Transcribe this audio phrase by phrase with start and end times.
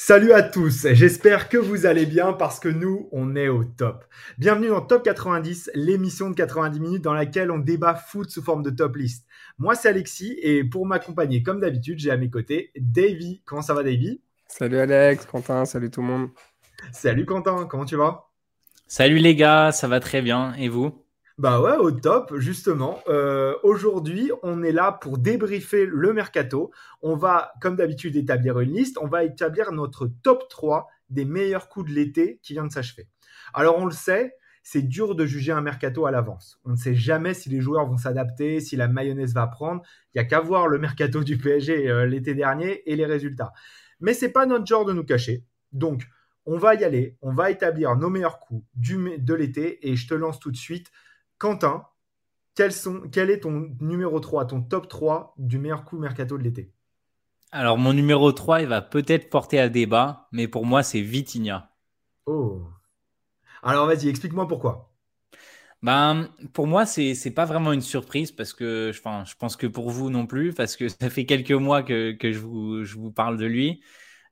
[0.00, 4.04] Salut à tous, j'espère que vous allez bien parce que nous, on est au top.
[4.38, 8.62] Bienvenue dans Top 90, l'émission de 90 minutes dans laquelle on débat foot sous forme
[8.62, 9.26] de top list.
[9.58, 13.42] Moi, c'est Alexis et pour m'accompagner, comme d'habitude, j'ai à mes côtés Davy.
[13.44, 14.22] Comment ça va, Davy?
[14.46, 16.28] Salut Alex, Quentin, salut tout le monde.
[16.92, 18.30] Salut Quentin, comment tu vas?
[18.86, 20.54] Salut les gars, ça va très bien.
[20.54, 21.07] Et vous?
[21.38, 23.00] Bah ouais, au top, justement.
[23.06, 26.72] Euh, aujourd'hui, on est là pour débriefer le mercato.
[27.00, 28.98] On va, comme d'habitude, établir une liste.
[29.00, 33.08] On va établir notre top 3 des meilleurs coups de l'été qui vient de s'achever.
[33.54, 36.60] Alors, on le sait, c'est dur de juger un mercato à l'avance.
[36.64, 39.82] On ne sait jamais si les joueurs vont s'adapter, si la mayonnaise va prendre.
[40.14, 43.52] Il n'y a qu'à voir le mercato du PSG euh, l'été dernier et les résultats.
[44.00, 45.44] Mais c'est pas notre genre de nous cacher.
[45.70, 46.08] Donc,
[46.46, 47.16] on va y aller.
[47.22, 50.90] On va établir nos meilleurs coups de l'été et je te lance tout de suite
[51.38, 51.86] Quentin,
[52.54, 56.42] quel, sont, quel est ton numéro 3, ton top 3 du meilleur coup mercato de
[56.44, 56.72] l'été?
[57.52, 61.70] Alors, mon numéro 3, il va peut-être porter à débat, mais pour moi, c'est Vitinha.
[62.26, 62.68] Oh.
[63.62, 64.92] Alors, vas-y, explique-moi pourquoi.
[65.82, 69.66] Ben, pour moi, c'est n'est pas vraiment une surprise parce que je, je pense que
[69.66, 72.96] pour vous non plus, parce que ça fait quelques mois que, que je, vous, je
[72.96, 73.80] vous parle de lui.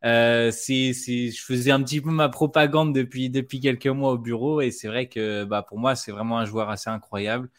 [0.05, 4.89] Euh, je faisais un petit peu ma propagande depuis, quelques mois au bureau et c'est
[4.89, 7.51] vrai que bah, pour moi, c'est vraiment un joueur assez incroyable.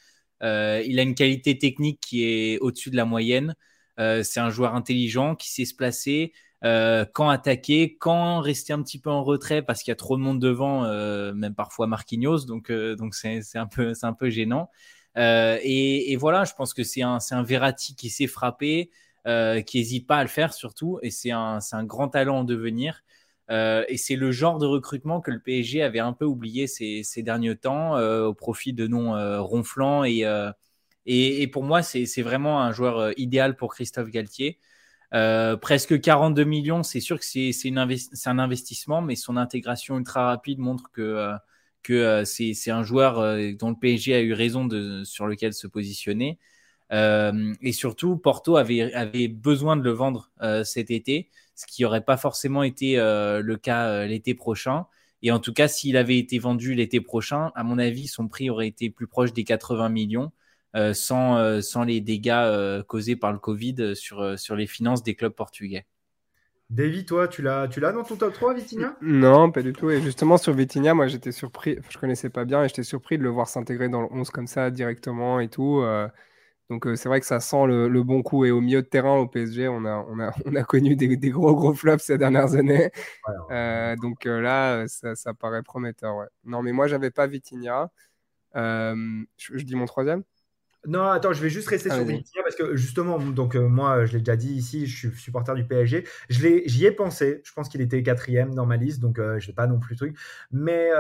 [0.43, 3.55] Euh, il a une qualité technique qui est au-dessus de la moyenne.
[3.99, 8.99] Euh, c'est un joueur intelligent qui sait se placer, quand attaquer, quand rester un petit
[8.99, 10.83] peu en retrait parce qu'il y a trop de monde devant,
[11.33, 12.71] même parfois Marquinhos, donc
[13.11, 13.67] c'est, un
[14.13, 14.69] peu gênant.
[15.15, 18.89] Et, et, voilà, je pense que c'est un c'est un Verratti qui sait frapper.
[19.27, 22.43] Euh, qui n'hésite pas à le faire surtout, et c'est un, un, grand talent en
[22.45, 23.03] devenir.
[23.49, 27.03] Euh, et c'est le genre de recrutement que le PSG avait un peu oublié ces,
[27.03, 29.11] ces derniers temps euh, au profit de noms
[29.43, 30.05] ronflants.
[30.05, 30.23] Et,
[31.05, 34.59] et, pour moi, c'est vraiment un joueur idéal pour Christophe Galtier.
[35.11, 37.51] presque 42 millions, c'est sûr que c'est
[38.27, 41.33] un investissement, mais son intégration ultra rapide montre que,
[41.83, 43.15] que c'est un joueur
[43.57, 46.39] dont le PSG a eu raison de, sur lequel se positionner.
[46.91, 51.83] Euh, et surtout, Porto avait, avait besoin de le vendre euh, cet été, ce qui
[51.83, 54.85] n'aurait pas forcément été euh, le cas l'été prochain.
[55.21, 58.49] Et en tout cas, s'il avait été vendu l'été prochain, à mon avis, son prix
[58.49, 60.31] aurait été plus proche des 80 millions.
[60.93, 65.87] sans, sans les dégâts causés par le Covid sur, sur les finances des clubs portugais.
[66.69, 68.95] David, toi, tu l'as, tu l'as dans ton top 3, Vitinha?
[69.01, 69.89] Non, pas du tout.
[69.89, 71.79] Et justement, sur Vitinha, moi, j'étais surpris.
[71.89, 74.45] Je connaissais pas bien et j'étais surpris de le voir s'intégrer dans le 11 comme
[74.47, 75.81] ça directement et tout.
[76.69, 78.45] Donc euh, c'est vrai que ça sent le, bon coup.
[78.45, 81.29] Et au milieu de terrain, au PSG, on a, on a, on a connu des,
[81.29, 82.91] gros gros flops ces dernières années.
[83.51, 86.15] Euh, donc euh, là, ça, paraît prometteur.
[86.17, 86.27] Ouais.
[86.43, 87.89] Non, mais moi, j'avais pas Vitinha.
[88.55, 90.23] Je, dis mon troisième
[90.85, 94.19] non, attends, je vais juste rester sur Vitinha parce que justement, donc moi, je l'ai
[94.19, 96.05] déjà dit ici, je suis supporter du PSG.
[96.29, 97.41] J'y ai pensé.
[97.43, 100.17] Je pense qu'il était quatrième dans ma liste, donc je n'ai pas non plus truc.
[100.51, 100.91] Mais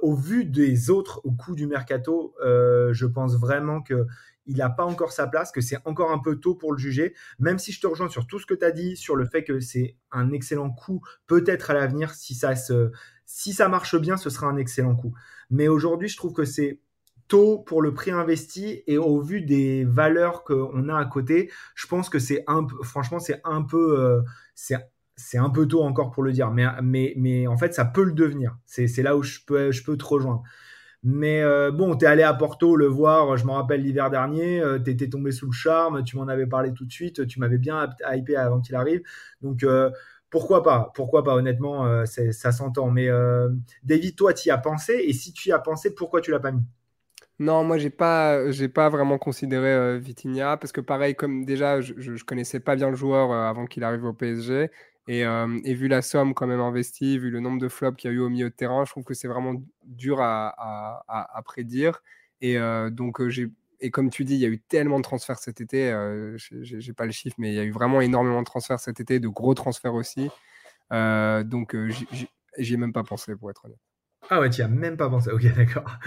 [0.00, 4.06] au vu des autres coups du mercato, je pense vraiment que
[4.46, 7.14] il n'a pas encore sa place, que c'est encore un peu tôt pour le juger,
[7.38, 9.44] même si je te rejoins sur tout ce que tu as dit, sur le fait
[9.44, 12.92] que c'est un excellent coup, peut-être à l'avenir, si ça, se,
[13.24, 15.14] si ça marche bien, ce sera un excellent coup.
[15.50, 16.80] Mais aujourd'hui, je trouve que c'est
[17.28, 21.86] tôt pour le prix investi et au vu des valeurs qu'on a à côté, je
[21.86, 24.22] pense que c'est un franchement, c'est un peu, euh,
[24.54, 28.04] c'est un peu tôt encore pour le dire, mais, mais, mais en fait, ça peut
[28.04, 28.56] le devenir.
[28.66, 30.42] C'est là où je peux, je peux te rejoindre.
[31.08, 34.60] Mais euh, bon, tu es allé à Porto le voir, je me rappelle l'hiver dernier,
[34.60, 37.38] euh, tu étais tombé sous le charme, tu m'en avais parlé tout de suite, tu
[37.38, 39.02] m'avais bien hypé avant qu'il arrive.
[39.40, 39.88] Donc euh,
[40.30, 42.90] pourquoi pas Pourquoi pas Honnêtement, ça s'entend.
[42.90, 43.08] Mais
[43.84, 46.40] David, toi, tu y as pensé Et si tu y as pensé, pourquoi tu l'as
[46.40, 46.64] pas mis?
[47.38, 48.40] Non, moi j'ai pas,
[48.74, 52.96] pas vraiment considéré Vitinha parce que pareil, comme déjà je, je, connaissais pas bien le
[52.96, 54.70] joueur avant qu'il arrive au PSG
[55.08, 58.14] et, et, vu la somme quand même investie, vu le nombre de flops qu'il y
[58.14, 62.02] a eu au milieu de terrain, je trouve que c'est vraiment dur à, prédire.
[62.40, 62.58] Et
[62.90, 63.48] donc, j'ai,
[63.80, 66.92] et comme tu dis, il y a eu tellement de transferts cet été, euh, j'ai
[66.92, 69.28] pas le chiffre, mais il y a eu vraiment énormément de transferts cet été, de
[69.28, 70.28] gros transferts aussi.
[70.90, 71.76] donc,
[72.58, 73.78] j'y ai même pas pensé, pour être honnête.
[74.28, 75.30] Ah ouais, tu as même pas pensé.
[75.30, 75.98] Ok, d'accord.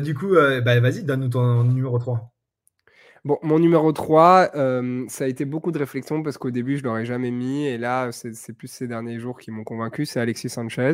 [0.00, 2.35] du coup, bah, vas-y, donne-nous ton numéro 3.
[3.26, 4.52] Bon, mon numéro 3,
[5.08, 7.66] ça a été beaucoup de réflexion parce qu'au début, je ne l'aurais jamais mis.
[7.66, 10.06] Et là, c'est plus ces derniers jours qui m'ont convaincu.
[10.06, 10.92] C'est Alexis Sanchez.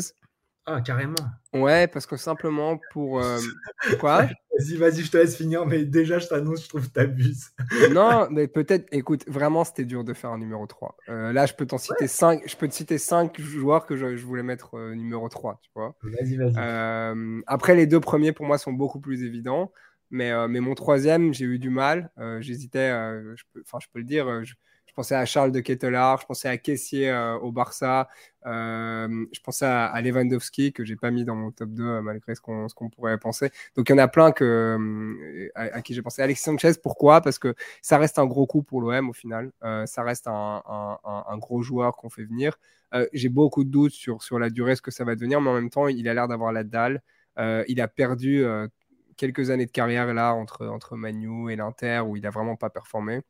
[0.64, 1.14] Ah, carrément.
[1.52, 3.20] Ouais, parce que simplement pour.
[4.00, 4.22] quoi?
[4.22, 7.50] Vas-y, vas-y, je te laisse finir, mais déjà, je t'annonce, je trouve que t'abuses.
[7.92, 10.96] non, mais peut-être, écoute, vraiment, c'était dur de faire un numéro 3.
[11.08, 14.42] là, je peux t'en citer 5, je peux te citer 5 joueurs que je, voulais
[14.42, 15.96] mettre numéro 3, tu vois?
[16.02, 17.42] Vas-y, vas-y.
[17.46, 19.70] après, les deux premiers, pour moi, sont beaucoup plus évidents.
[20.12, 22.10] Mais, euh, mais mon troisième, j'ai eu du mal.
[22.18, 24.44] Euh, j'hésitais, euh, enfin, je, peux le dire.
[24.44, 24.54] Je,
[24.94, 27.10] pensais à Charles de Kettelard, je pensais à Caissier
[27.40, 28.08] au Barça,
[28.44, 32.68] je pensais à, Lewandowski que j'ai pas mis dans mon top 2 malgré ce qu'on,
[32.94, 33.50] pourrait penser.
[33.74, 36.20] Donc il y en a plein que, à, qui j'ai pensé.
[36.20, 37.22] Alexis Sanchez, pourquoi?
[37.22, 39.50] Parce que ça reste un gros coup pour l'OM au final.
[39.86, 42.58] ça reste un, un, gros joueur qu'on fait venir.
[43.14, 45.54] j'ai beaucoup de doutes sur, sur la durée, ce que ça va devenir, mais en
[45.54, 47.00] même temps, il a l'air d'avoir la dalle.
[47.38, 48.44] il a perdu
[49.22, 52.70] quelques années de carrière là entre, entre Manu et l'Inter où il n'a vraiment pas
[52.70, 53.20] performé.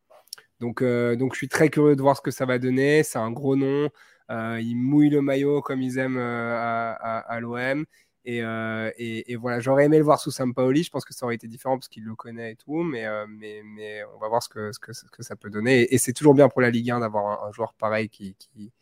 [0.58, 3.02] Donc, euh, donc je suis très curieux de voir ce que ça va donner.
[3.02, 3.90] C'est un gros nom.
[4.30, 7.84] Euh, il mouille le maillot comme ils aiment euh, à, l'OM.
[8.24, 10.82] Et, et, voilà, j'aurais aimé le voir sous Sampaoli.
[10.82, 12.82] Je pense que ça aurait été différent parce qu'il le connaît et tout.
[12.82, 15.92] Mais, mais, mais on va voir ce que, ce que, ça peut donner.
[15.92, 18.72] Et, c'est toujours bien pour la Ligue 1 d'avoir un, joueur pareil qui, qui,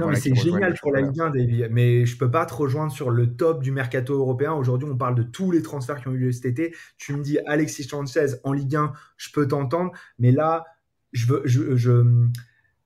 [0.00, 1.68] non, mais c'est génial pour la Ligue 1, David.
[1.70, 4.52] Mais je peux pas te rejoindre sur le top du mercato européen.
[4.52, 6.74] Aujourd'hui, on parle de tous les transferts qui ont eu lieu cet été.
[6.96, 9.92] Tu me dis Alexis Sanchez en Ligue 1, je peux t'entendre.
[10.18, 10.64] Mais là,
[11.12, 12.04] je veux, je, je,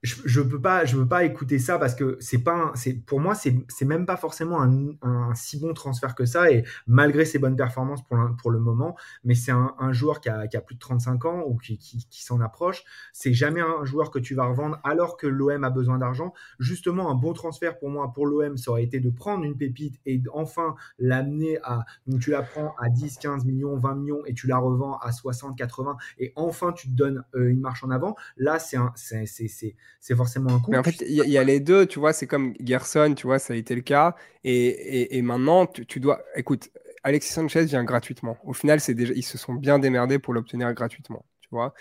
[0.02, 3.34] je, peux pas, je veux pas écouter ça parce que c'est pas, c'est pour moi,
[3.34, 6.50] c'est, même pas forcément un, si bon transfert que ça.
[6.50, 10.46] Et malgré ses bonnes performances pour, pour le moment, mais c'est un, joueur qui a,
[10.46, 12.84] qui a, plus de 35 ans ou qui, qui, s'en approche.
[13.12, 16.32] C'est jamais un joueur que tu vas revendre alors que l'OM a besoin d'argent.
[16.58, 20.00] Justement, un bon transfert pour moi, pour l'OM, ça aurait été de prendre une pépite
[20.06, 24.34] et enfin l'amener à, donc tu la prends à 10, 15 millions, 20 millions et
[24.34, 27.90] tu la revends à 60, 80 et enfin tu te donnes euh, une marche en
[27.90, 28.16] avant.
[28.37, 30.70] Là, c'est c'est, c'est, forcément un coup.
[30.70, 33.38] Mais en fait, il y, a les deux, tu vois, c'est comme Gerson, tu vois,
[33.38, 34.14] ça a été le cas.
[34.44, 36.22] Et, et, maintenant, tu, dois.
[36.34, 36.70] Écoute,
[37.02, 38.36] Alexis Sanchez vient gratuitement.
[38.44, 41.24] Au final, c'est déjà, ils se sont bien démerdés pour l'obtenir gratuitement.
[41.40, 41.74] Tu vois,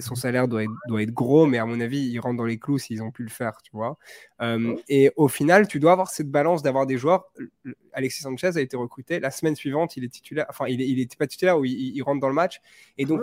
[0.00, 0.16] son mhm.
[0.16, 2.78] salaire doit être, doit être, gros, mais à mon avis, il rentre dans les clous
[2.78, 3.96] s'ils ont pu le faire, tu vois.
[4.40, 7.30] Euh, et au final, tu dois avoir cette balance d'avoir des joueurs.
[7.92, 11.28] Alexis Sanchez a été recruté la semaine suivante, il est titulaire, enfin, il n'était pas
[11.28, 12.60] titulaire ou il, rentre dans le match.
[12.98, 13.20] Et donc,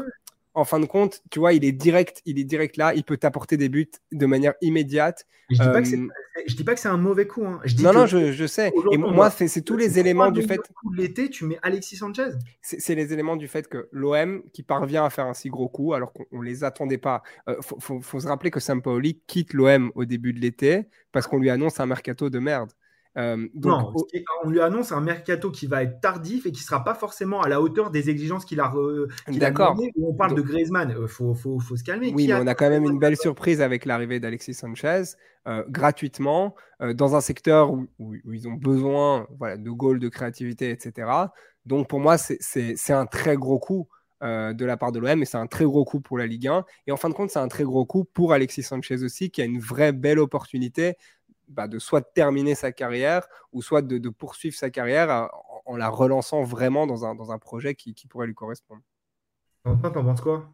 [0.54, 3.18] en fin de compte, tu vois, il est direct, il est direct là, il peut
[3.18, 5.25] t'apporter des buts de manière immédiate.
[5.50, 6.07] Je dis, pas que euh,
[6.48, 7.44] dis pas que c'est un mauvais coup.
[7.44, 7.60] Hein.
[7.63, 8.72] Je dis non, non, je, sais.
[8.92, 10.60] Et moi, c'est tous les éléments du fait.
[10.96, 12.30] L'été, tu mets Alexis Sanchez.
[12.62, 15.94] C'est les éléments du fait que l'OM qui parvient à faire un si gros coup,
[15.94, 17.24] alors qu'on les attendait pas.
[17.48, 21.25] Il euh, faut, faut, se rappeler que Sampaoli quitte l'OM au début de l'été parce
[21.25, 22.72] qu'on lui annonce un mercato de merde.
[23.17, 23.91] Euh, non,
[24.44, 27.50] on lui annonce un mercato qui va être tardif et qui sera pas forcément à
[27.50, 28.71] la hauteur des exigences qu'il a,
[29.27, 29.77] D'accord.
[30.00, 32.11] On parle de Griezmann, il euh, faut, faut, faut, se calmer.
[32.13, 35.03] Oui, mais on a quand même une belle surprise avec l'arrivée d'Alexis Sanchez
[35.47, 36.56] euh, gratuitement
[36.94, 41.09] dans un secteur où, où, ils ont besoin voilà, de goals, de créativité, etc.
[41.65, 43.88] Donc pour moi, c'est un très gros coup.
[44.21, 46.65] de la part de l'OM et c'est un très gros coup pour la Ligue 1
[46.88, 49.41] et en fin de compte c'est un très gros coup pour Alexis Sanchez aussi qui
[49.41, 50.97] a une vraie belle opportunité
[51.50, 55.28] bah, de soit terminer sa carrière ou soit de, poursuivre sa carrière euh,
[55.66, 58.81] en, la relançant vraiment dans un, dans un projet qui, pourrait lui correspondre.
[59.63, 60.54] T'en penses quoi?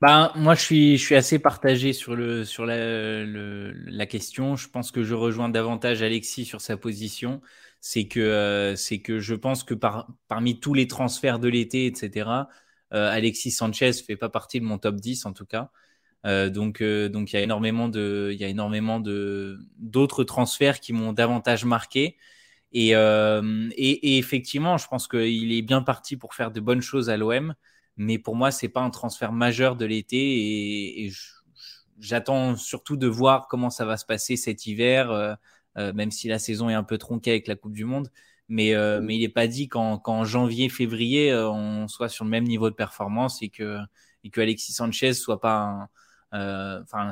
[0.00, 4.56] Ben, moi, je suis, je suis assez partagé sur, le, sur la, la, question.
[4.56, 7.40] Je pense que je rejoins davantage Alexis sur sa position.
[7.80, 11.86] C'est que, euh, c'est que je pense que par, parmi tous les transferts de l'été,
[11.86, 12.46] etc.,
[12.92, 15.70] euh, Alexis Sanchez fait pas partie de mon top 10 en tout cas.
[16.26, 20.24] Euh, donc, euh, donc il y a énormément de, il y a énormément de d'autres
[20.24, 22.16] transferts qui m'ont davantage marqué.
[22.72, 26.80] Et, euh, et, et, effectivement, je pense qu'il est bien parti pour faire de bonnes
[26.80, 27.54] choses à l'OM,
[27.96, 30.16] mais pour moi, c'est pas un transfert majeur de l'été.
[30.16, 31.12] Et, et
[32.00, 36.38] j'attends surtout de voir comment ça va se passer cet hiver, euh, même si la
[36.40, 38.10] saison est un peu tronquée avec la Coupe du Monde.
[38.48, 42.70] Mais, mais il n'est pas dit qu'en janvier, février, on soit sur le même niveau
[42.70, 43.78] de performance et que,
[44.24, 45.86] et que Alexis Sanchez soit pas un, euh,
[46.34, 47.10] enfin,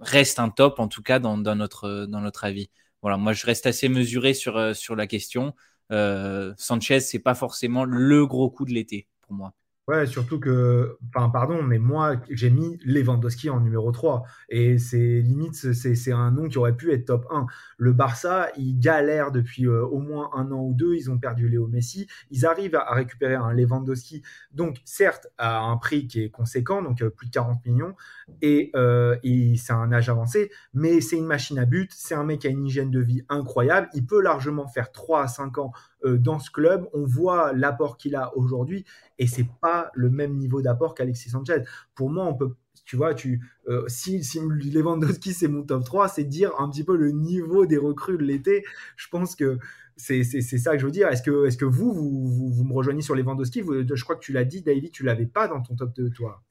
[0.00, 2.70] reste un top en tout cas dans, notre, dans notre avis.
[3.02, 5.54] Voilà, moi je reste assez mesuré sur, euh, sur la question.
[5.92, 9.54] Euh, Sanchez, c'est pas forcément le gros coup de l'été pour moi.
[9.88, 14.22] Ouais, surtout que, pardon, mais moi, j'ai mis Lewandowski en numéro 3.
[14.48, 17.46] Et c'est limite, c'est un nom qui aurait pu être top 1.
[17.76, 20.94] Le Barça, ils galèrent depuis euh, au moins un an ou deux.
[20.94, 22.06] Ils ont perdu Léo Messi.
[22.30, 24.22] Ils arrivent à, récupérer un Lewandowski,
[24.52, 27.96] donc certes, à un prix qui est conséquent, donc euh, plus de 40 millions.
[28.42, 31.90] Et, euh, et c'est un âge avancé, mais c'est une machine à but.
[31.92, 33.88] C'est un mec qui a une hygiène de vie incroyable.
[33.94, 35.72] Il peut largement faire 3 à 5 ans
[36.04, 36.88] dans ce club.
[36.94, 38.86] On voit l'apport qu'il a aujourd'hui
[39.18, 41.62] et c'est pas le même niveau d'apport qu'Alexis Sanchez.
[41.94, 46.08] Pour moi, on peut tu vois, tu, euh, si, si Lewandowski c'est mon top 3,
[46.08, 48.64] c'est dire un petit peu le niveau des recrues de l'été.
[48.96, 49.58] Je pense que
[50.00, 51.08] c'est ça que je veux dire.
[51.08, 53.62] Est-ce que, est -ce que vous, vous, vous, me rejoignez sur Lewandowski?
[53.62, 56.42] Je crois que tu l'as dit, David, tu l'avais pas dans ton top 2, toi.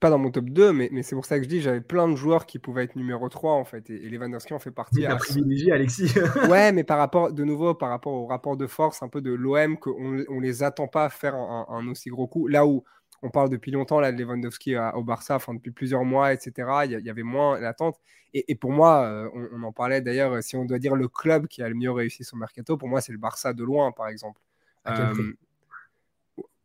[0.00, 2.08] Pas dans mon top 2, mais, mais c'est pour ça que je dis j'avais plein
[2.08, 3.88] de joueurs qui pouvaient être numéro 3 en fait.
[3.90, 5.00] Et, Lewandowski en fait partie.
[5.00, 6.12] Tu as privilégié Alexis.
[6.50, 9.32] ouais, mais par rapport, de nouveau, par rapport au rapport de force un peu de
[9.32, 12.48] l'OM, qu'on on les attend pas à faire un, un aussi gros coup.
[12.48, 12.84] Là où
[13.22, 16.68] on parle depuis longtemps là, de Lewandowski au Barça, enfin, depuis plusieurs mois, etc.
[16.84, 18.00] Il y, avait moins l'attente.
[18.34, 21.62] Et, pour moi, euh, on, en parlait d'ailleurs, si on doit dire le club qui
[21.62, 24.40] a le mieux réussi son mercato, pour moi, c'est le Barça de loin, par exemple.
[24.88, 25.34] Euh,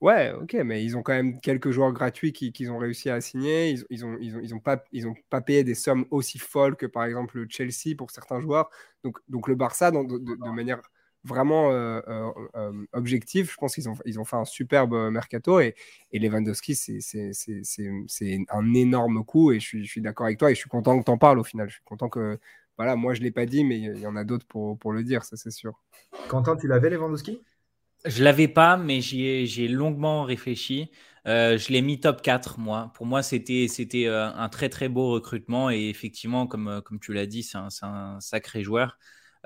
[0.01, 3.69] ouais, ok, mais ils ont quand même quelques joueurs gratuits qu'ils ont réussi à signer.
[3.69, 6.87] Ils, ils, ont, ils, ont, pas, ils ont pas payé des sommes aussi folles que
[6.87, 8.71] par exemple le Chelsea pour certains joueurs.
[9.03, 10.81] Donc, donc le Barça, de manière
[11.27, 15.59] vraiment euh, euh, euh, objectif, je pense qu'ils ont, ils ont fait un superbe mercato
[15.59, 15.75] et,
[16.11, 20.55] et Lewandowski, c'est un énorme coup et je suis, je suis d'accord avec toi et
[20.55, 21.67] je suis content que tu en parles au final.
[21.67, 22.39] Je suis content que,
[22.77, 24.91] voilà, moi je ne l'ai pas dit, mais il y en a d'autres pour, pour,
[24.91, 25.73] le dire, ça c'est sûr.
[26.29, 27.43] Quentin, tu l'avais Lewandowski?
[28.05, 30.91] Je l'avais pas, mais j'y ai, longuement réfléchi.
[31.25, 32.91] je l'ai mis top 4, moi.
[32.95, 37.25] Pour moi, c'était c'était un très très beau recrutement et effectivement, comme, comme tu l'as
[37.25, 38.97] dit, c'est un, un, sacré joueur.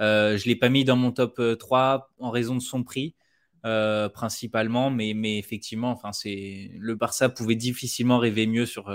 [0.01, 2.83] Euh, je ne l'ai pas mis dans mon top 3 euh, en raison de son
[2.83, 3.15] prix.
[3.63, 8.91] Euh, principalement, mais, mais effectivement, enfin, c'est le Barça pouvait difficilement rêver mieux sur,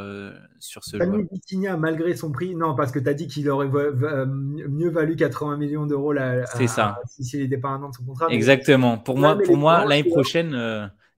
[0.59, 1.21] sur ce joueur.
[1.31, 5.57] Vitinha malgré son prix, non, parce que tu as dit qu'il aurait mieux valu 80
[5.57, 6.13] millions d'euros
[6.57, 6.99] C'est ça.
[7.07, 8.27] s'il n'était pas un an de son contrat.
[8.29, 8.99] Exactement.
[8.99, 10.51] Pour moi, pour moi l'année prochaine,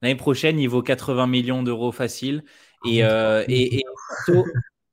[0.02, 2.45] l'année prochaine, il vaut 80 millions d'euros facile.
[2.85, 3.85] Et, ah, et, et,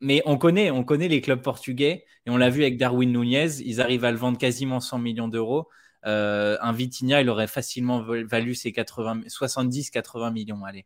[0.01, 3.61] mais on connaît, on connaît les clubs portugais et on l'a vu avec Darwin Nunez,
[3.65, 5.69] ils arrivent à le vendre quasiment 100 millions d'euros.
[6.05, 10.63] Euh, un Vitinha, il aurait facilement valu ses 70-80 millions.
[10.65, 10.85] Allez.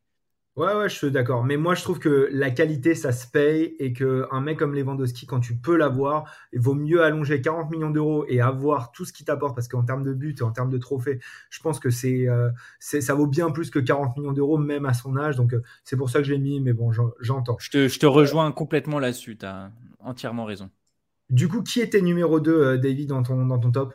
[0.60, 1.46] Ouais, ouais, je suis d'accord.
[1.46, 5.26] Mais moi, je trouve que la qualité, ça se paye et qu'un mec comme Lewandowski,
[5.26, 9.14] quand tu peux l'avoir, il vaut mieux allonger 40 millions d'euros et avoir tout ce
[9.14, 11.90] qu'il t'apporte parce qu'en termes de but et en termes de trophées, je pense que
[11.90, 12.50] c'est, euh,
[12.80, 15.38] ça vaut bien plus que 40 millions d'euros, même à son âge.
[15.38, 17.56] Donc, euh, c'est pour ça que je l'ai mis, mais bon, j'entends.
[17.58, 19.38] Je te, je te rejoins complètement là-dessus.
[19.38, 20.70] Tu as entièrement raison.
[21.30, 23.94] Du coup, qui était numéro 2, euh, David, dans ton, dans ton top?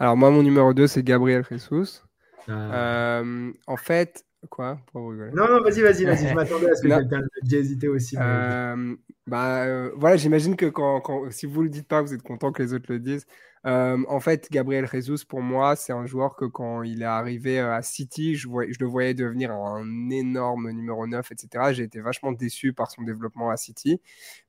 [0.00, 2.02] Alors, moi, mon numéro 2, c'est Gabriel Jesus.
[2.48, 3.22] Ah.
[3.68, 4.78] en fait, Quoi?
[4.94, 6.28] Non, non, vas-y, vas-y, vas-y.
[6.28, 8.16] Je m'attendais à ce que quelqu'un ait hésité aussi.
[8.18, 8.94] Euh,
[9.26, 12.52] bah, euh, voilà, j'imagine que quand, quand, si vous le dites pas, vous êtes content
[12.52, 13.26] que les autres le disent.
[13.66, 17.58] Euh, en fait, Gabriel Jesus, pour moi, c'est un joueur que quand il est arrivé
[17.58, 21.72] à City, je, je le voyais devenir un énorme numéro 9, etc.
[21.72, 24.00] J'ai été vachement déçu par son développement à City.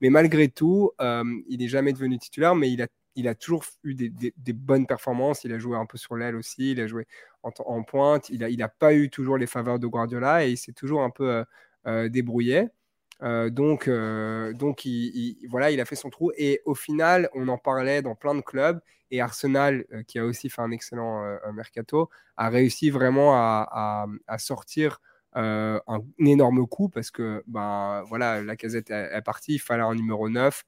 [0.02, 3.96] Mais malgré tout, il n'est jamais devenu titulaire, mais il a il a toujours eu
[3.96, 5.44] des, bonnes performances.
[5.44, 6.72] Il a joué un peu sur l'aile aussi.
[6.72, 7.08] Il a joué
[7.44, 8.30] en, pointe.
[8.30, 11.10] Il n'a a pas eu toujours les faveurs de Guardiola et il s'est toujours un
[11.10, 11.44] peu euh,
[11.88, 12.68] euh, débrouillé.
[13.24, 13.90] Euh, donc,
[14.58, 16.32] donc il, voilà, il a fait son trou.
[16.38, 18.80] Et au final, on en parlait dans plein de clubs.
[19.12, 24.08] Et Arsenal, qui a aussi fait un excellent mercato, a réussi vraiment à,
[24.38, 25.00] sortir
[25.34, 29.56] un énorme coup parce que ben, voilà, la casette est, est partie.
[29.56, 30.66] Il fallait un numéro 9.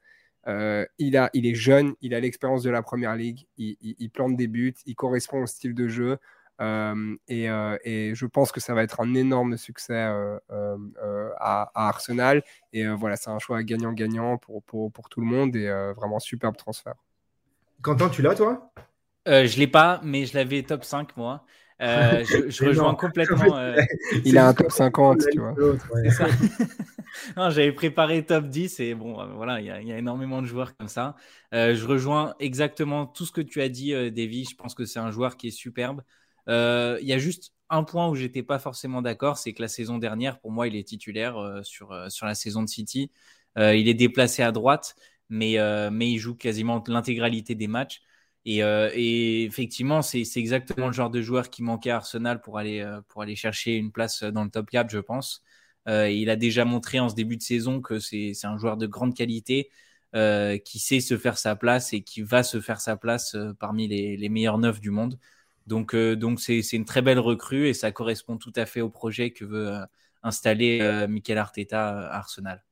[0.48, 4.38] Euh, il, a, il est jeune, il a l'expérience de la première ligue, il, plante
[4.38, 6.18] des buts, il correspond au style de jeu.
[6.60, 10.10] Euh, euh, et, je pense que ça va être un énorme succès
[10.50, 12.44] à, Arsenal.
[12.72, 16.96] Et voilà, c'est un choix gagnant-gagnant pour, pour, tout le monde et vraiment superbe transfert.
[17.82, 18.72] Quentin, tu l'as toi?
[19.26, 21.46] Je ne l'ai pas, mais je l'avais top 5 moi.
[21.82, 23.38] Euh, je, rejoins complètement.
[23.58, 23.82] Euh,
[24.26, 25.56] il a un top 50, tu vois.
[27.50, 30.88] J'avais préparé top 10 et bon, euh, voilà, il y, a énormément de joueurs comme
[30.88, 31.16] ça.
[31.52, 34.46] je rejoins exactement tout ce que tu as dit, Davy.
[34.46, 36.02] Je pense que c'est un joueur qui est superbe.
[36.48, 39.98] Il y a juste un point où j'étais pas forcément d'accord, c'est que la saison
[39.98, 43.12] dernière, pour moi, il est titulaire sur, sur la saison de City.
[43.56, 44.96] il est déplacé à droite,
[45.30, 45.58] mais,
[45.92, 48.02] mais il joue quasiment l'intégralité des matchs.
[48.48, 52.80] Euh, et, effectivement, c'est exactement le genre de joueur qui manquait à Arsenal pour aller,
[52.82, 55.44] euh, pour aller chercher une place dans le top 4, je pense.
[55.88, 58.88] Euh, il a déjà montré en ce début de saison que c'est un joueur de
[58.88, 59.70] grande qualité
[60.66, 64.18] qui sait se faire sa place et qui va se faire sa place parmi les,
[64.18, 65.20] les meilleurs neufs du monde.
[65.68, 69.32] Donc, donc c'est une très belle recrue et ça correspond tout à fait au projet
[69.32, 69.78] que veut
[70.24, 72.67] installer Mikel Arteta à Arsenal.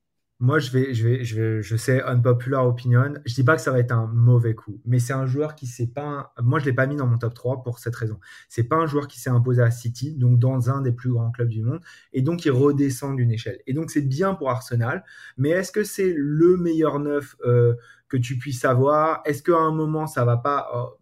[0.45, 3.15] Moi, je vais, je vais, je je sais, unpopular opinion.
[3.25, 5.65] Je dis pas que ça va être un mauvais coup, mais c'est un joueur qui
[5.65, 6.35] s'est pas.
[6.39, 8.19] Moi, je l'ai pas mis dans mon top 3 pour cette raison.
[8.47, 11.31] C'est pas un joueur qui s'est imposé à City, donc dans un des plus grands
[11.31, 11.79] clubs du monde,
[12.13, 13.59] et donc il redescend d'une échelle.
[13.65, 15.03] Et donc c'est bien pour Arsenal,
[15.35, 17.73] mais est-ce que c'est le meilleur neuf euh,
[18.07, 19.23] que tu puisses avoir?
[19.25, 20.95] Est-ce qu'à un moment ça va pas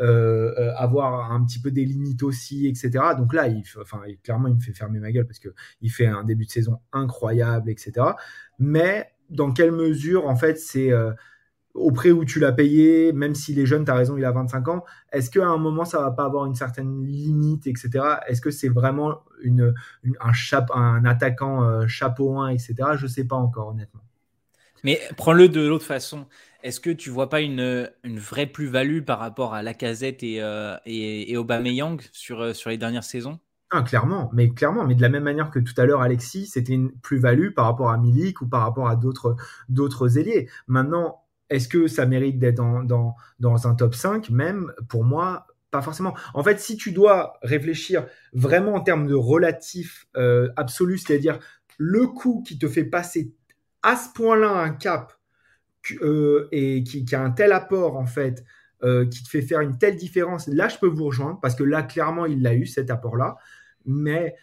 [0.00, 2.90] euh, avoir un petit peu des limites aussi, etc.
[3.16, 5.50] Donc là, il, enfin, clairement, il me fait fermer ma gueule parce que
[5.80, 7.92] il fait un début de saison incroyable, etc.
[8.58, 10.92] Mais dans quelle mesure, en fait, c'est
[11.78, 14.32] au prix où tu l'as payé, même s'il est jeune, tu as raison, il a
[14.32, 18.04] 25 ans, est-ce qu'à un moment, ça va pas avoir une certaine limite, etc.
[18.26, 19.74] Est-ce que c'est vraiment une,
[20.20, 20.32] un,
[20.74, 22.74] un attaquant euh, chapeau 1, etc.
[22.96, 24.02] Je sais pas encore, honnêtement.
[24.84, 26.26] Mais prends-le de l'autre façon.
[26.62, 30.76] Est-ce que tu vois pas une, une vraie plus-value par rapport à Lacazette et, euh,
[30.86, 33.38] et, et Aubameyang sur, euh, sur les dernières saisons?
[33.70, 36.72] Ah, clairement, mais clairement, mais de la même manière que tout à l'heure, Alexis, c'était
[36.72, 39.36] une plus-value par rapport à Milik ou par rapport à d'autres
[39.68, 40.48] d'autres ailiers.
[40.68, 45.82] Maintenant, est-ce que ça mérite d'être dans, dans, un top 5 Même pour moi, pas
[45.82, 46.14] forcément.
[46.32, 51.38] En fait, si tu dois réfléchir vraiment en termes de relatif euh, absolu, c'est-à-dire
[51.76, 53.34] le coût qui te fait passer
[53.82, 55.12] à ce point-là un cap
[56.02, 58.44] euh, et qui, a un tel apport en fait,
[58.82, 61.64] euh, qui te fait faire une telle différence, là je peux vous rejoindre parce que
[61.64, 63.36] là clairement il l'a eu cet apport-là.
[63.86, 64.36] Mais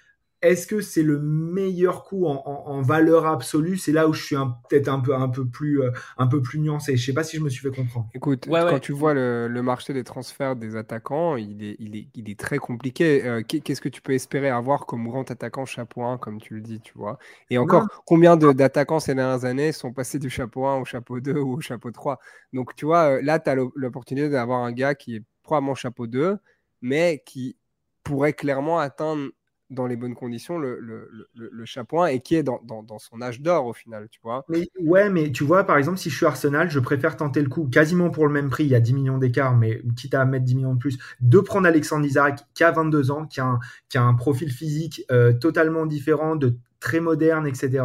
[0.46, 3.78] est-ce que c'est le meilleur coup en, valeur absolue?
[3.78, 4.36] C'est là où je suis
[4.70, 6.96] peut-être un peu, un, peu plus, euh, un peu plus nuancé.
[6.96, 8.08] Je sais pas si je me suis fait comprendre.
[8.14, 12.30] Écoute, quand tu vois le, marché des transferts des attaquants, il est, il est, il
[12.30, 13.26] est très compliqué.
[13.26, 16.62] Euh, qu'est-ce que tu peux espérer avoir comme grand attaquant chapeau 1, comme tu le
[16.62, 17.18] dis, tu vois?
[17.50, 21.40] Et encore, combien d'attaquants ces dernières années sont passés du chapeau 1 au chapeau 2
[21.40, 22.20] ou au chapeau 3
[22.54, 26.06] Donc, tu vois, euh, là, tu as l'opportunité d'avoir un gars qui est probablement chapeau
[26.06, 26.38] 2,
[26.82, 27.58] mais qui
[28.04, 29.32] pourrait clairement atteindre
[29.70, 31.66] dans les bonnes conditions le, le, le,
[32.10, 34.46] et qui est dans, dans, son âge d'or au final, tu vois.
[34.48, 37.50] Mais, ouais, mais tu vois, par exemple, si je suis Arsenal, je préfère tenter le
[37.50, 40.24] coup quasiment pour le même prix, il y a 10 millions d'écart, mais quitte à
[40.26, 43.46] mettre 10 millions de plus, de prendre Alexandre Isaac qui a 22 ans, qui a
[43.46, 47.84] un, qui a un profil physique euh, totalement différent, de très moderne, etc.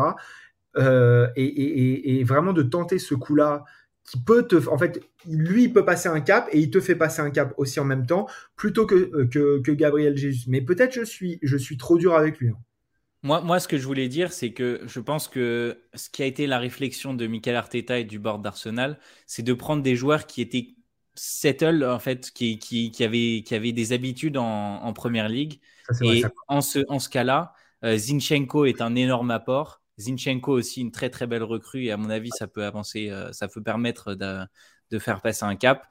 [0.76, 3.64] Euh, et, et, et, vraiment de tenter ce coup-là
[4.10, 6.96] qui peut te, en fait, lui il peut passer un cap et il te fait
[6.96, 8.26] passer un cap aussi en même temps,
[8.56, 10.46] plutôt que, euh, que, Gabriel Jesus.
[10.48, 12.48] Mais peut-être je suis, je suis trop dur avec lui.
[12.48, 12.58] Hein.
[13.22, 16.26] Moi, moi, ce que je voulais dire, c'est que je pense que ce qui a
[16.26, 20.26] été la réflexion de Michael Arteta et du board d'Arsenal, c'est de prendre des joueurs
[20.26, 20.74] qui étaient
[21.14, 25.60] settle, en fait, qui, qui, qui, avaient, qui avaient des habitudes en, en première ligue.
[26.02, 27.52] et en ce, en ce cas-là,
[27.84, 29.79] euh, Zinchenko est un énorme apport.
[30.00, 33.32] Zinchenko aussi une très très belle recrue et à mon avis ça peut avancer, euh,
[33.32, 35.86] ça peut permettre de, faire passer un cap.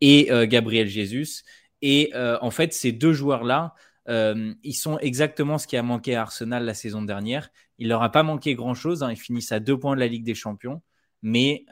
[0.00, 1.42] Et euh, Gabriel Jesus.
[1.82, 3.74] Et euh, en fait ces deux joueurs là,
[4.06, 7.50] ils sont exactement ce qui a manqué à Arsenal la saison dernière.
[7.78, 9.02] Il leur a pas manqué grand chose.
[9.02, 9.10] Hein.
[9.10, 10.82] ils finissent à deux points de la Ligue des Champions.
[11.22, 11.64] Mais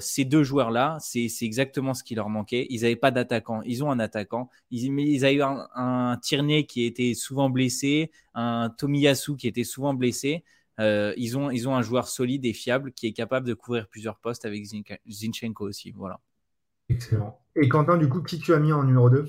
[0.00, 2.66] ces deux joueurs-là, c'est exactement ce qui leur manquait.
[2.70, 3.62] Ils n'avaient pas d'attaquant.
[3.62, 4.50] Ils ont un attaquant.
[4.72, 9.94] Ils, ils avaient un, un Tierney qui était souvent blessé, un Tomiyasu qui était souvent
[9.94, 10.42] blessé.
[10.78, 13.88] Euh, ils, ont, ils ont un joueur solide et fiable qui est capable de couvrir
[13.88, 14.64] plusieurs postes avec
[15.08, 15.92] Zinchenko aussi.
[15.92, 16.20] Voilà.
[16.88, 17.38] Excellent.
[17.54, 19.28] Et Quentin, du coup, qui tu as mis en numéro 2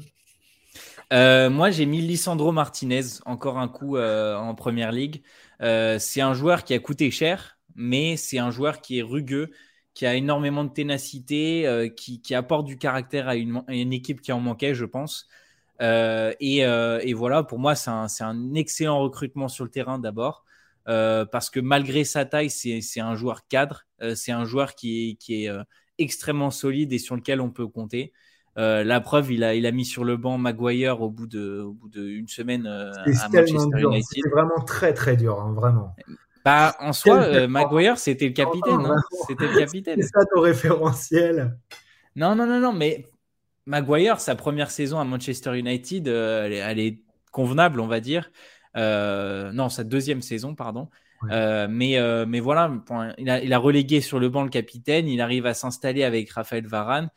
[1.13, 5.23] euh, moi, j'ai mis Lisandro Martinez, encore un coup euh, en première ligue.
[5.61, 9.51] c'est un joueur qui a coûté cher, mais c'est un joueur qui est rugueux,
[9.93, 14.33] qui a énormément de ténacité, qui, qui, apporte du caractère à une, une, équipe qui
[14.33, 15.29] en manquait, je pense.
[15.79, 20.43] Et, et, voilà, pour moi, c'est un, un, excellent recrutement sur le terrain d'abord.
[20.87, 25.17] Euh, parce que malgré sa taille, c'est un joueur cadre, euh, c'est un joueur qui,
[25.29, 25.63] est euh,
[25.97, 28.13] extrêmement solide et sur lequel on peut compter.
[28.55, 31.73] la preuve, il a, il a mis sur le banc Maguire au bout de, au
[31.73, 34.03] bout d'une semaine à Manchester United.
[34.03, 35.95] C'était vraiment très très dur, hein, vraiment.
[36.45, 38.85] Bah, en soi, Maguire, c'était le capitaine.
[38.85, 38.95] Hein.
[39.27, 40.01] c'était le capitaine.
[40.01, 41.57] C'est ça ton référentiel.
[42.15, 43.05] Non, non, non, non, mais
[43.65, 48.31] Maguire, sa première saison à Manchester United, elle est convenable, on va dire.
[48.77, 50.89] Euh, non, sa deuxième saison, pardon.
[51.31, 52.71] Euh, mais, euh, mais voilà,
[53.17, 55.07] il a, il a, relégué sur le banc le capitaine.
[55.07, 57.09] Il arrive à s'installer avec Raphaël Varane,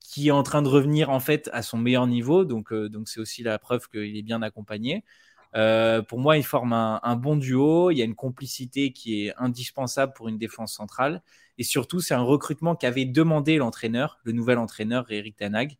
[0.00, 2.44] qui est en train de revenir en fait à son meilleur niveau.
[2.44, 5.04] Donc, donc c'est aussi la preuve qu'il est bien accompagné.
[5.52, 7.90] pour moi, il forme un, un, bon duo.
[7.90, 11.22] Il y a une complicité qui est indispensable pour une défense centrale.
[11.58, 15.76] Et surtout, c'est un recrutement qu'avait demandé l'entraîneur, le nouvel entraîneur Eric Tanag.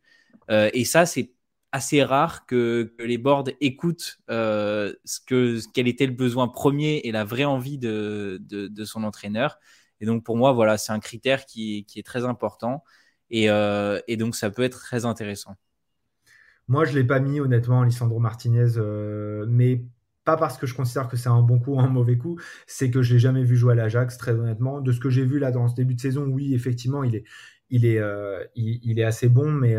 [0.51, 1.33] et ça, c'est
[1.73, 7.13] assez rare que, les boards écoutent euh, ce que, quel était le besoin premier et
[7.13, 8.41] la vraie envie de,
[8.85, 9.59] son entraîneur.
[10.01, 12.85] Et donc pour moi, voilà, c'est un critère qui, est très important
[13.31, 15.57] et, euh, et, donc ça peut être très intéressant.
[16.69, 19.85] Moi, je l'ai pas mis honnêtement, Lisandro Martinez, euh, mais
[20.25, 22.91] pas parce que je considère que c'est un bon coup ou un mauvais coup, c'est
[22.91, 24.81] que je l'ai jamais vu jouer à l'Ajax, très honnêtement.
[24.81, 27.25] De ce que j'ai vu là dans ce début de saison, oui, effectivement, il est,
[27.71, 28.01] il est,
[28.55, 29.75] il, est assez bon, mais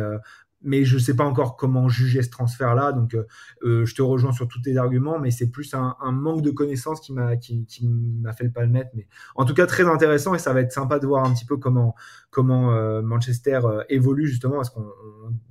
[0.64, 2.92] mais je ne sais pas encore comment juger ce transfert-là.
[2.92, 3.16] Donc,
[3.64, 7.14] je te rejoins sur tous tes arguments, mais c'est plus un, manque de connaissances qui
[7.14, 8.92] m'a fait le pas le mettre.
[8.96, 11.46] Mais en tout cas, très intéressant et ça va être sympa de voir un petit
[11.46, 11.96] peu comment
[12.30, 14.86] comment Manchester évolue justement parce qu'on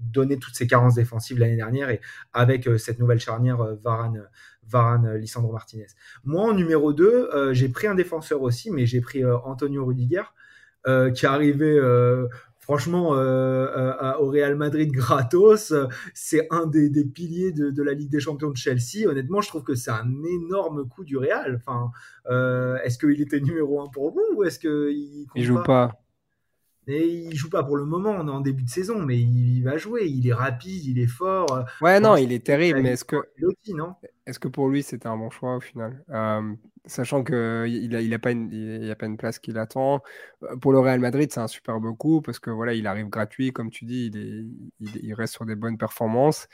[0.01, 2.01] donnait toutes ses carences défensives l'année dernière et
[2.33, 4.29] avec cette nouvelle charnière Varane
[4.73, 5.87] Varane, euh, Lissandro Martinez.
[6.25, 9.85] Moi, en numéro 2, euh, j'ai pris un défenseur aussi, mais j'ai pris euh, Antonio
[9.85, 10.23] Rudiger,
[10.85, 11.81] qui est arrivé
[12.73, 15.75] franchement au Real Madrid gratos.
[16.15, 19.07] C'est un des, piliers de, la Ligue des Champions de Chelsea.
[19.07, 21.57] Honnêtement, je trouve que c'est un énorme coup du Real.
[21.57, 21.91] Enfin,
[22.83, 26.02] est-ce qu'il était numéro 1 pour vous ou est-ce qu'il il joue pas
[26.89, 29.63] et il joue pas pour le moment, on est en début de saison, mais il,
[29.63, 30.07] va jouer.
[30.07, 31.53] Il est rapide, il est fort.
[31.53, 33.17] Euh, ouais, non, il est terrible, mais est-ce que,
[34.27, 36.03] est-ce que pour lui c'était un bon choix au final?
[36.11, 39.57] Euh, Sachant qu'il il a, il a, pas une, il a pas une place qu'il
[39.59, 40.03] attend.
[40.43, 43.53] Euh, pour le Real Madrid, c'est un superbe coup parce que voilà, il arrive gratuit,
[43.53, 46.49] comme tu dis, il, il, reste sur des bonnes performances.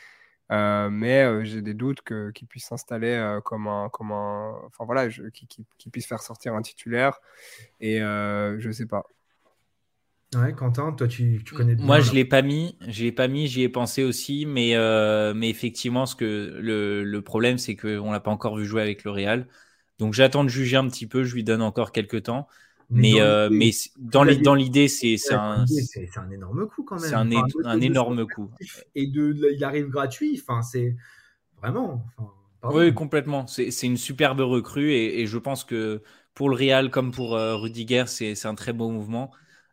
[0.51, 2.03] mais j'ai des doutes
[2.35, 7.19] qu'il puisse s'installer comme un, comme un, enfin voilà, qu'il puisse faire sortir un titulaire.
[7.81, 9.07] Et je sais pas.
[10.35, 11.87] Ouais, Quentin, toi tu, connais bien.
[11.87, 15.33] Moi je l'ai pas mis, je l'ai pas mis, j'y ai pensé aussi, mais euh,
[15.35, 19.05] mais effectivement ce que le, le problème c'est qu'on l'a pas encore vu jouer avec
[19.05, 19.47] le Real,
[19.99, 22.47] donc j'attends de juger un petit peu, je lui donne encore quelques temps,
[22.91, 23.15] mais
[23.51, 27.09] mais dans euh, dans l'idée c'est un c'est un énorme coup quand même.
[27.09, 27.31] C'est un,
[27.65, 28.51] un énorme coup.
[28.95, 30.95] Et de il arrive gratuit, enfin c'est
[31.63, 32.05] vraiment.
[32.65, 36.03] oui complètement, c'est une superbe recrue et, et, je pense que
[36.35, 39.31] pour le Real comme pour euh, Rudiger c'est un très beau mouvement.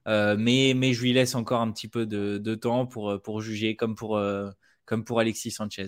[0.08, 3.20] Euh, mais, mais je lui laisse encore un petit peu de, de temps pour, euh,
[3.20, 4.50] pour juger, comme pour, euh,
[4.86, 5.88] comme pour Alexis Sanchez.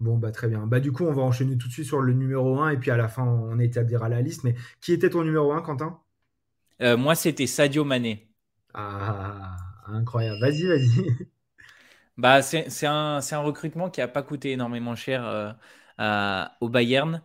[0.00, 0.66] Bon, bah très bien.
[0.66, 2.90] Bah du coup, on va enchaîner tout de suite sur le numéro 1 et puis
[2.90, 4.44] à la fin, on établira la liste.
[4.44, 5.98] Mais qui était ton numéro 1, Quentin?
[6.80, 8.28] Moi, c'était Sadio Mané.
[8.74, 10.40] Ah, incroyable.
[10.40, 10.88] Vas-y, vas-y.
[12.16, 15.56] Bah, c'est un, un, recrutement qui n'a pas coûté énormément cher
[16.60, 17.22] au Bayern.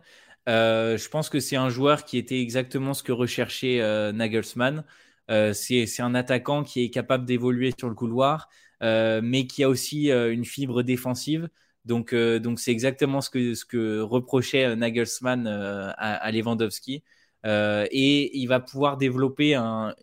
[0.48, 3.78] je pense que c'est un joueur qui était exactement ce que recherchait
[4.12, 4.84] Nagelsmann.
[5.30, 8.48] Euh, c'est un attaquant qui est capable d'évoluer sur le couloir,
[8.82, 11.48] euh, mais qui a aussi euh, une fibre défensive.
[11.86, 17.02] Donc, donc c'est exactement ce que, ce que reprochait Nagelsmann à, Lewandowski.
[17.44, 19.94] et il va pouvoir développer une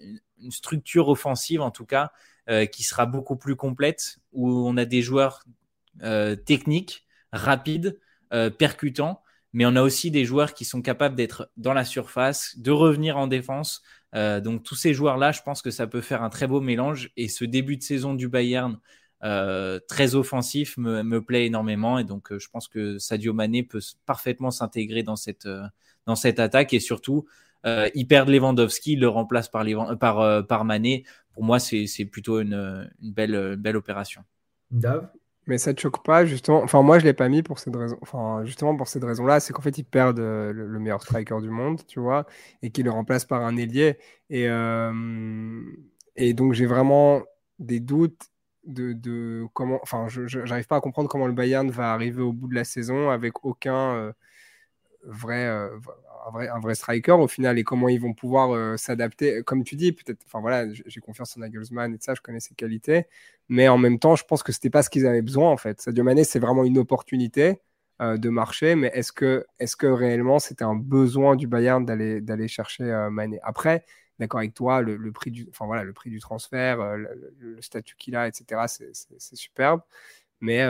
[0.49, 2.11] structure offensive, en tout cas,
[2.71, 5.43] qui sera beaucoup plus complète, où on a des joueurs
[6.45, 7.99] techniques, rapides,
[8.57, 9.21] percutants,
[9.53, 13.17] mais on a aussi des joueurs qui sont capables d'être dans la surface, de revenir
[13.17, 13.83] en défense,
[14.15, 17.11] euh, donc tous ces joueurs-là, je pense que ça peut faire un très beau mélange.
[17.17, 18.79] Et ce début de saison du Bayern,
[19.23, 21.99] euh, très offensif, me, plaît énormément.
[21.99, 25.47] Et donc euh, je pense que Sadio Mané peut parfaitement s'intégrer dans cette,
[26.05, 26.73] dans cette attaque.
[26.73, 27.25] Et surtout,
[27.65, 29.65] il perd Lewandowski, il le remplace par,
[29.99, 31.03] par, par Mané.
[31.33, 34.23] Pour moi, c'est plutôt une, une, belle, belle opération.
[34.71, 35.09] Dave
[35.47, 36.61] mais ça te choque pas, justement?
[36.61, 37.97] Enfin, moi, je l'ai pas mis pour cette raison.
[38.01, 41.49] Enfin, justement, pour cette raison-là, c'est qu'en fait, ils perdent euh, le, meilleur striker du
[41.49, 42.25] monde, tu vois,
[42.61, 43.97] et qu'ils le remplacent par un ailier.
[44.29, 45.61] Et, euh,
[46.17, 47.23] et donc, j'ai vraiment
[47.59, 48.27] des doutes
[48.65, 49.79] de, de comment.
[49.81, 52.65] Enfin, je n'arrive pas à comprendre comment le Bayern va arriver au bout de la
[52.65, 54.11] saison avec aucun euh,
[55.03, 55.69] vrai,
[56.27, 59.43] un vrai, un vrai striker au final et comment ils vont pouvoir euh, s'adapter.
[59.43, 62.55] Comme tu dis, peut-être, enfin voilà, j'ai confiance en Nagelsmann et ça, je connais ses
[62.55, 63.05] qualités,
[63.49, 65.81] mais en même temps, je pense que c'était pas ce qu'ils avaient besoin en fait.
[65.81, 67.61] Sadio Mané, c'est vraiment une opportunité
[68.01, 72.21] euh, de marché, mais est-ce que, est-ce que réellement c'était un besoin du Bayern d'aller,
[72.21, 73.09] d'aller chercher euh,
[73.43, 73.85] Après,
[74.19, 78.15] d'accord avec toi, le, prix du, enfin voilà, le prix du transfert, le, statut qu'il
[78.15, 79.81] a, etc., c'est, superbe,
[80.41, 80.65] mais,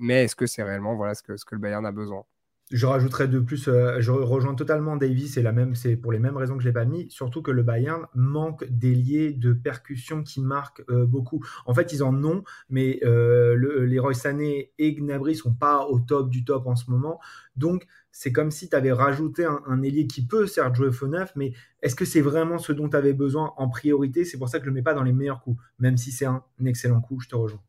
[0.00, 2.24] mais est-ce que c'est réellement voilà ce que, ce que le Bayern a besoin?
[2.72, 6.18] Je rajouterais de plus, euh, je rejoins totalement Davis, et la même, c'est pour les
[6.18, 10.24] mêmes raisons que je l'ai pas mis, surtout que le Bayern manque d'ailiers de percussion
[10.24, 11.44] qui marquent euh, beaucoup.
[11.66, 16.00] En fait, ils en ont, mais euh, les Roy Sané et Gnabry sont pas au
[16.00, 17.20] top du top en ce moment.
[17.54, 21.32] Donc, c'est comme si tu avais rajouté un, ailier qui peut certes jouer faux neuf,
[21.36, 21.52] mais
[21.82, 24.24] est-ce que c'est vraiment ce dont tu avais besoin en priorité?
[24.24, 26.26] C'est pour ça que je le mets pas dans les meilleurs coups, même si c'est
[26.26, 27.62] un excellent coup, je te rejoins.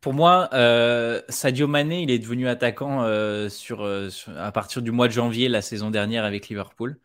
[0.00, 4.92] Pour moi, euh, Sadio Mané, il est devenu attaquant euh, euh, sur, à partir du
[4.92, 6.98] mois de janvier la saison dernière avec Liverpool.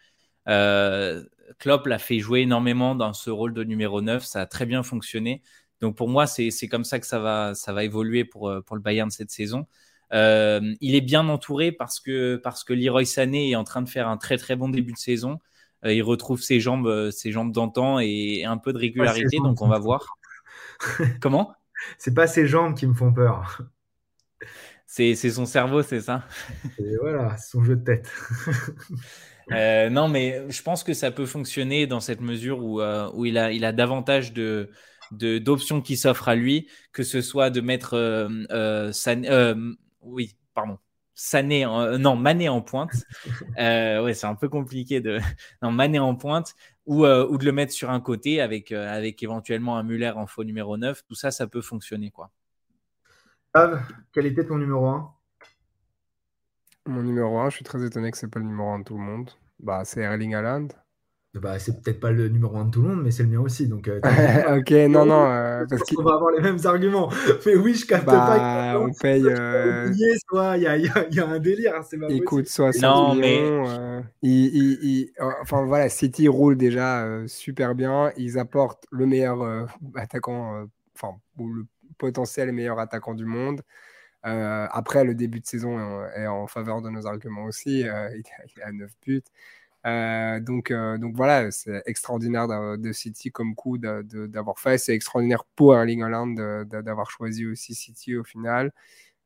[1.60, 4.82] Klopp l'a fait jouer énormément dans ce rôle de numéro 9, ça a très bien
[4.82, 5.42] fonctionné.
[5.82, 8.82] Donc pour moi, c'est comme ça que ça va, ça va évoluer pour, pour le
[8.82, 9.68] Bayern cette saison.
[10.12, 14.08] il est bien entouré parce que, parce que Leroy Sané est en train de faire
[14.08, 15.40] un très très bon début de saison.
[15.84, 19.80] il retrouve ses jambes, ses jambes d'antan et un peu de régularité, donc on va
[19.80, 20.18] voir.
[21.20, 21.56] Comment?
[21.98, 23.62] C'est pas ses jambes qui me font peur.
[24.88, 26.26] C'est son cerveau, c'est ça
[26.80, 28.12] Et voilà, son jeu de tête.
[29.52, 33.26] Euh, non, mais je pense que ça peut fonctionner dans cette mesure où, euh, où
[33.26, 34.72] il, a, il a davantage de,
[35.12, 39.56] d'options qui s'offrent à lui, que ce soit de mettre euh,
[40.02, 40.80] oui, pardon,
[41.16, 42.94] Sané en, non Mané en pointe.
[43.58, 45.20] ouais, c'est un peu compliqué de
[45.62, 49.78] non Mané en pointe ou, ou de le mettre sur un côté avec avec éventuellement
[49.78, 51.04] un Muller en faux numéro 9.
[51.08, 52.32] Tout ça, ça peut fonctionner quoi.
[54.12, 55.12] quel était ton numéro 1
[56.86, 58.98] Mon numéro 1, je suis très étonné que c'est pas le numéro 1 de tout
[58.98, 59.32] le monde.
[59.60, 60.68] Bah, c'est Erling Haaland.
[61.42, 63.40] Bah, c'est peut-être pas le numéro 1 de tout le monde, mais c'est le mien
[63.40, 63.68] aussi.
[63.68, 64.00] Donc, euh,
[64.58, 65.30] ok, non, non.
[65.30, 67.12] Euh, parce qu'on va avoir les mêmes arguments.
[67.46, 68.80] Mais oui, je capte bah, pas.
[68.80, 69.26] On paye.
[69.26, 69.92] Euh...
[69.94, 71.74] Il y a, y, a, y a, un délire.
[71.74, 73.40] Pas Écoute, soit non, mais...
[73.42, 78.12] Euh, il, enfin voilà, City roule déjà super bien.
[78.18, 81.66] Ils apportent le meilleur attaquant, enfin, ou le
[81.98, 83.62] potentiel meilleur attaquant du monde.
[84.24, 87.80] après, le début de saison est en, faveur de nos arguments aussi.
[87.82, 89.24] il, est à 9 buts.
[89.86, 94.78] Euh, donc, euh, donc voilà, c'est extraordinaire de, City comme coup d'avoir fait.
[94.78, 98.72] C'est extraordinaire pour Erling Haaland d'avoir choisi aussi City au final.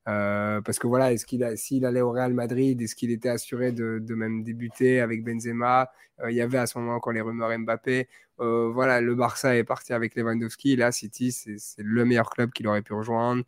[0.07, 3.71] Euh, parce que voilà, est-ce qu'il s'il allait au Real Madrid, est-ce qu'il était assuré
[3.71, 5.91] de, même débuter avec Benzema?
[6.27, 8.09] Il y avait à ce moment encore les rumeurs Mbappé.
[8.37, 10.75] voilà, le Barça est parti avec Lewandowski.
[10.75, 13.43] Là, City, c'est le meilleur club qu'il aurait pu rejoindre.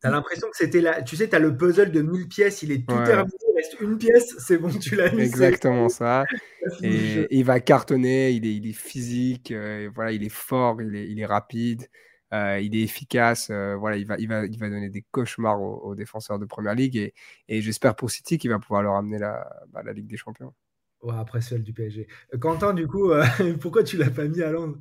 [0.00, 1.02] T'as l'impression que c'était là.
[1.02, 3.98] Tu sais, t'as le puzzle de 1000 pièces, il est tout terminé, il reste une
[3.98, 5.22] pièce, c'est bon, tu l'as mis.
[5.22, 6.24] Exactement ça.
[6.82, 10.94] et, il va cartonner, il est, il est physique, euh, voilà, il est fort, il
[10.94, 11.88] est, il est rapide,
[12.32, 13.48] euh, il est efficace.
[13.50, 16.74] Euh, voilà, il va, il, va, il va donner des cauchemars aux, défenseurs de première
[16.74, 17.14] ligue et,
[17.48, 20.54] et j'espère pour City qu'il va pouvoir leur amener la, bah, la Ligue des Champions.
[21.02, 22.06] Ouais, après celle du PSG.
[22.40, 23.10] Quentin, du coup,
[23.60, 24.78] pourquoi tu l'as pas mis à Londres?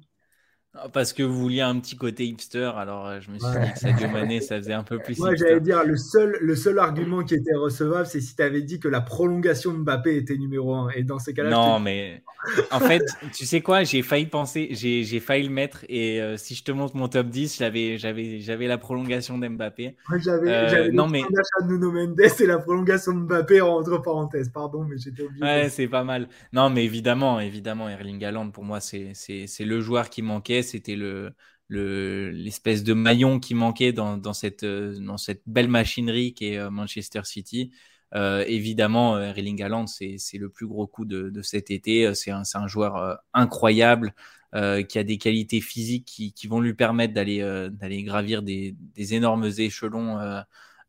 [0.93, 3.79] Parce que vous vouliez un petit côté hipster, alors euh, je me suis dit que
[3.79, 7.23] Sadio Mané, ça faisait un peu plus Moi, j'allais dire, le seul, le seul argument
[7.23, 10.73] qui était recevable, c'est si tu avais dit que la prolongation de Mbappé était numéro
[10.73, 10.91] 1.
[10.91, 11.49] Et dans ces cas-là.
[11.49, 12.23] Non, mais
[12.71, 13.03] en fait,
[13.34, 15.84] tu sais quoi, j'ai failli penser, j'ai failli le mettre.
[15.89, 19.97] Et euh, si je te montre mon top 10, j'avais la prolongation d'Mbappé.
[20.07, 21.21] Moi, j'avais euh, non, mais...
[21.21, 24.49] de Nuno Mendes et la prolongation de Mbappé entre parenthèses.
[24.49, 25.43] Pardon, mais j'étais obligé.
[25.43, 26.29] Ouais, c'est pas mal.
[26.53, 29.13] Non, mais évidemment, évidemment, Erling Haaland, pour moi, c'est
[29.60, 31.34] le joueur qui manquait c'était le
[31.71, 36.69] l'espèce de maillon qui manquait dans, cette, euh, dans cette belle machinerie qui est euh,
[36.69, 37.71] Manchester City.
[38.13, 42.13] Euh, évidemment, Erling Haaland, c'est le plus gros coup de, cet été.
[42.13, 44.13] C'est un, un, joueur incroyable
[44.54, 47.39] qui a des qualités physiques qui, qui vont lui permettre d'aller
[47.71, 50.17] d'aller gravir des, des, énormes échelons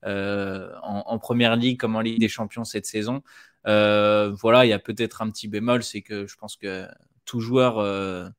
[0.03, 3.23] en, en, première ligue comme en Ligue des Champions cette saison.
[3.65, 6.89] voilà, il y a peut-être un petit bémol, c'est que je pense que
[7.25, 8.33] tout joueur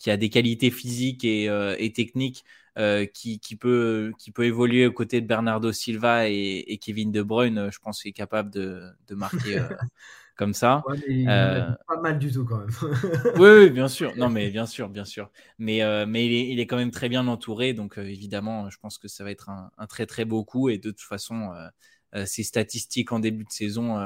[0.00, 2.42] qui a des qualités physiques et, euh, techniques,
[2.78, 7.58] euh, qui, peut, qui peut évoluer aux côtés de Bernardo Silva et, Kevin De Bruyne,
[7.58, 9.60] euh, je pense qu'il est capable de, marquer
[10.36, 10.82] comme ça.
[10.86, 12.70] pas mal du tout quand même.
[13.36, 14.16] oui, bien sûr.
[14.16, 15.30] Non, mais bien sûr, bien sûr.
[15.58, 19.22] Mais, mais il, est, quand même très bien entouré, donc évidemment, je pense que ça
[19.22, 20.70] va être un, très très beau coup.
[20.70, 21.52] Et de toute façon,
[22.24, 23.98] ces statistiques en début de saison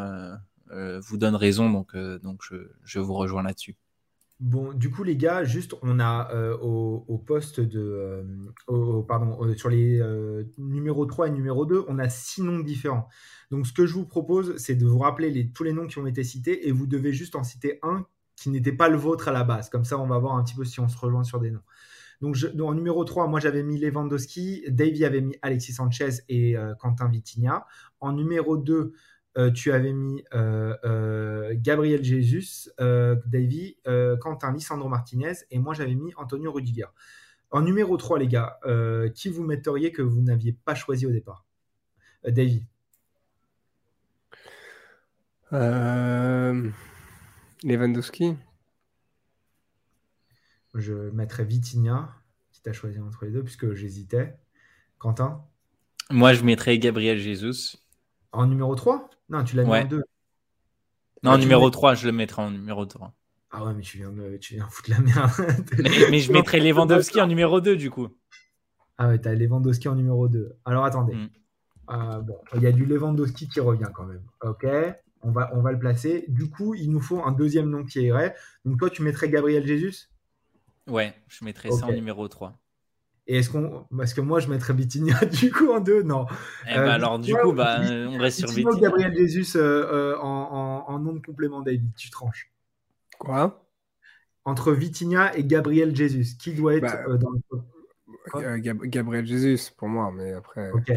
[0.72, 2.42] vous donnent raison, donc, donc
[2.85, 3.76] je vous rejoins là-dessus.
[4.40, 8.25] Bon, du coup, les gars, juste, on a euh, au, poste de.
[8.68, 10.03] Euh, pardon, euh, sur les
[10.59, 13.09] numéro 3 et numéro 2, on a six noms différents.
[13.51, 16.07] Donc, ce que je vous propose, c'est de vous rappeler tous les noms qui ont
[16.07, 19.33] été cités et vous devez juste en citer un qui n'était pas le vôtre à
[19.33, 19.70] la base.
[19.70, 21.62] Comme ça, on va voir un petit peu si on se rejoint sur des noms.
[22.20, 27.09] Donc, en numéro 3, moi j'avais mis Lewandowski, Davy avait mis Alexis Sanchez et Quentin
[27.09, 27.66] Vitinha.
[28.01, 28.92] En numéro 2, euh,
[29.55, 33.77] tu avais mis euh, euh, Gabriel Jesus, Davy,
[34.20, 36.87] Quentin Lissandro Martinez, et moi j'avais mis Antonio Rudiger.
[37.51, 38.59] En numéro 3, les gars,
[39.14, 41.44] qui vous metteriez que vous n'aviez pas choisi au départ?
[42.27, 42.64] Davy
[47.62, 48.35] Lewandowski
[50.75, 52.12] Je mettrais Vitinha,
[52.51, 54.37] qui t'a choisi entre les deux, puisque j'hésitais.
[54.99, 55.44] Quentin
[56.11, 57.77] Moi, je mettrais Gabriel Jesus.
[58.35, 60.03] En numéro 3 Non, tu l'as mis en 2.
[61.23, 63.14] Non, en numéro 3, je le mettrai en numéro 3.
[63.51, 65.31] Ah ouais, mais tu viens, tu viens foutre la merde.
[66.11, 68.09] mais, je mettrais Lewandowski en numéro 2, du coup.
[68.99, 70.57] Ah ouais, t'as Lewandowski en numéro 2.
[70.64, 71.14] Alors attendez.
[71.14, 71.29] Mm.
[71.90, 74.23] Euh, bon, il y a du Lewandowski qui revient quand même.
[74.42, 74.66] Ok,
[75.23, 76.25] on va, on va le placer.
[76.29, 78.35] Du coup, il nous faut un deuxième nom qui irait.
[78.64, 80.09] Donc toi, tu mettrais Gabriel Jesus?
[80.88, 82.59] Ouais, je mettrais ça en numéro 3.
[83.26, 83.87] Et est-ce qu'on.
[83.96, 86.02] Parce que moi, je mettrais Bitinia du coup en deux?
[86.02, 86.26] Non.
[86.68, 88.78] Eh ben, alors, du coup, bah, on reste sur Bitinia.
[88.78, 92.52] Gabriel Jesus euh, euh, en, en, nom de complément, David, tu tranches.
[93.18, 93.66] Quoi?
[94.44, 98.58] Entre Vitinha et Gabriel Jesus, qui doit être bah, euh, dans le.
[98.88, 100.70] Gabriel Jesus, pour moi, mais après.
[100.72, 100.92] Ok.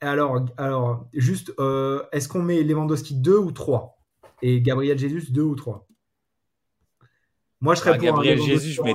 [0.00, 1.52] Alors, alors juste,
[2.10, 4.00] est-ce qu'on met Lewandowski 2 ou 3
[4.42, 5.86] Et Gabriel Jesus 2 ou 3
[7.60, 8.86] Moi, je serais ah, pour Gabriel Jesus, je ne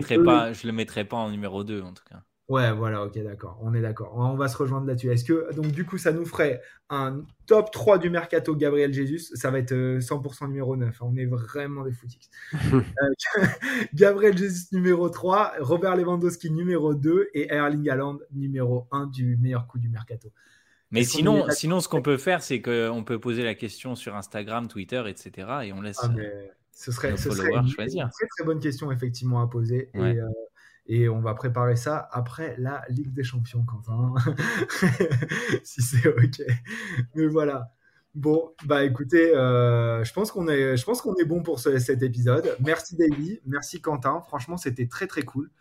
[0.65, 2.23] le mettrais pas en numéro 2, en tout cas.
[2.49, 3.59] Ouais, voilà, ok, d'accord.
[3.61, 4.13] On est d'accord.
[4.15, 5.11] On va se rejoindre là-dessus.
[5.11, 9.35] Est-ce que, donc, du coup, ça nous ferait un top 3 du mercato Gabriel Jesus?
[9.35, 11.01] Ça va être 100% euh, numéro 9.
[11.01, 12.29] On est vraiment des footix.
[13.03, 13.13] Euh,
[13.93, 19.67] Gabriel Jesus numéro 3, Robert Lewandowski numéro 2 et Erling Haaland numéro 1 du meilleur
[19.67, 20.31] coup du mercato.
[20.91, 24.67] Mais sinon, sinon, ce qu'on peut faire, c'est qu'on peut poser la question sur Instagram,
[24.67, 25.47] Twitter, etc.
[25.65, 25.99] Et on laisse.
[26.01, 26.09] Ah,
[26.71, 28.09] ce serait, ce serait une, choisir.
[28.11, 29.89] très très bonne question effectivement à poser.
[29.93, 30.25] Et, euh,
[30.87, 34.13] et on va préparer ça après la Ligue des Champions, Quentin.
[35.63, 36.41] si c'est OK.
[37.15, 37.71] Mais voilà.
[38.15, 42.01] Bon, bah écoutez, euh, je pense qu'on est, je pense qu'on est bon pour cet
[42.01, 42.55] épisode.
[42.65, 44.21] Merci David, merci Quentin.
[44.21, 45.51] Franchement, c'était très très cool.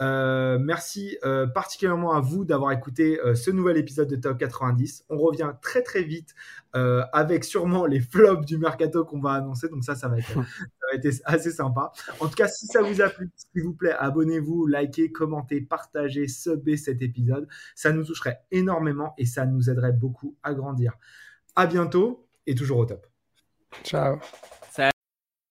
[0.00, 5.04] Euh, merci euh, particulièrement à vous d'avoir écouté euh, ce nouvel épisode de Top 90.
[5.10, 6.34] On revient très très vite
[6.74, 9.68] avec sûrement les flops du mercato qu'on va annoncer.
[9.68, 11.92] Donc ça, ça va, être, assez sympa.
[12.18, 16.28] En tout cas, si ça vous a plu, s'il vous plaît, abonnez-vous, likez, commentez, partagez,
[16.28, 17.46] subez cet épisode.
[17.74, 20.94] Ça nous toucherait énormément et ça nous aiderait beaucoup à grandir.
[21.56, 23.06] À bientôt et toujours au top.
[23.84, 24.18] Ciao.